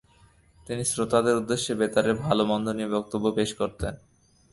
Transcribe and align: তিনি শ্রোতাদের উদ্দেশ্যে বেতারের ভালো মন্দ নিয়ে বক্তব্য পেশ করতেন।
তিনি 0.67 0.83
শ্রোতাদের 0.85 1.35
উদ্দেশ্যে 1.35 1.73
বেতারের 1.75 2.15
ভালো 2.15 2.43
মন্দ 2.45 2.67
নিয়ে 2.69 2.93
বক্তব্য 2.95 3.25
পেশ 3.37 3.49
করতেন। 3.53 3.93